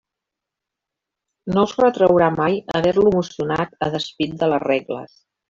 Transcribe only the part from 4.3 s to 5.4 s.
de les regles.